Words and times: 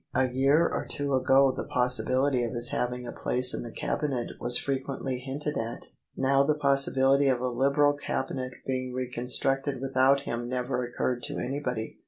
A 0.15 0.29
year 0.33 0.67
or 0.67 0.87
two 0.89 1.13
ago 1.13 1.51
the 1.51 1.63
possibility 1.63 2.41
of 2.43 2.53
his 2.53 2.69
having 2.69 3.05
a 3.05 3.11
place 3.11 3.53
in 3.53 3.61
the 3.61 3.71
Cabinet 3.71 4.29
was 4.39 4.57
frequently 4.57 5.19
hinted 5.19 5.59
at: 5.59 5.89
now 6.17 6.41
the 6.41 6.57
possibility 6.57 7.27
of 7.27 7.39
a 7.39 7.49
Liberal 7.49 7.93
Cabinet 7.93 8.53
being 8.65 8.95
reconstructed 8.95 9.79
without 9.79 10.21
him 10.21 10.49
never 10.49 10.83
occurred 10.83 11.21
to 11.25 11.37
anybody. 11.37 11.99